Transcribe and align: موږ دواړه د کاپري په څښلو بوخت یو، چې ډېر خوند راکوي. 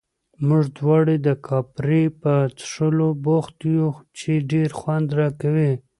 موږ 0.47 0.63
دواړه 0.77 1.15
د 1.25 1.27
کاپري 1.47 2.03
په 2.21 2.33
څښلو 2.57 3.09
بوخت 3.25 3.57
یو، 3.77 3.89
چې 4.17 4.31
ډېر 4.51 4.69
خوند 4.79 5.07
راکوي. 5.19 5.71